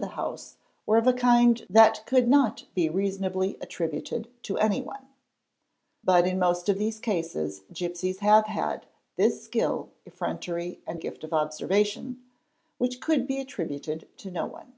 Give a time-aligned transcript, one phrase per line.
[0.00, 0.56] the house
[0.86, 5.06] were of a kind "'that could not be reasonably attributed to anyone."
[6.02, 8.86] But ir METHODS OF STEALING 361 most of these cases gipsies have had
[9.16, 12.22] "this skill, effrontery, and gift of observation'
[12.78, 14.72] which could be attributed to no one.